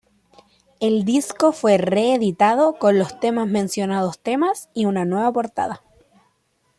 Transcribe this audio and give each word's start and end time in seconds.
El 0.79 1.05
disco 1.05 1.51
fue 1.51 1.77
reeditado 1.77 2.79
con 2.79 2.97
los 2.97 3.19
temas 3.19 3.47
mencionados 3.47 4.17
temas 4.17 4.67
y 4.73 4.85
una 4.85 5.05
nueva 5.05 5.31
portada. 5.31 5.83